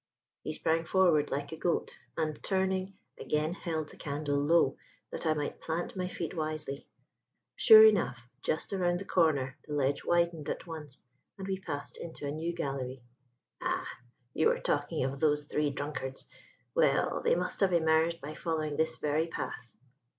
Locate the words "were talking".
14.47-15.03